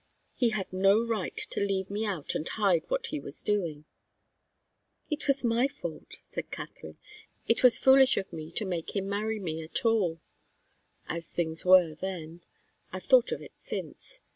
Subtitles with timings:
[0.33, 3.85] He had no right to leave me out and hide what he was doing."
[5.11, 6.97] "It was my fault," said Katharine.
[7.47, 10.19] "It was foolish of me to make him marry me at all,
[11.07, 12.41] as things were then.
[12.91, 14.21] I've thought of it since.